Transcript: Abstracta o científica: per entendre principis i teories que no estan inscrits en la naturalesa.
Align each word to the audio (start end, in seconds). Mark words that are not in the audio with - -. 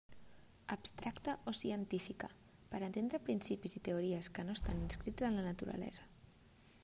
Abstracta 0.75 1.33
o 1.49 1.51
científica: 1.61 2.29
per 2.71 2.81
entendre 2.87 3.21
principis 3.27 3.77
i 3.79 3.83
teories 3.89 4.29
que 4.39 4.45
no 4.49 4.55
estan 4.59 4.83
inscrits 4.87 5.27
en 5.29 5.41
la 5.41 5.45
naturalesa. 5.51 6.09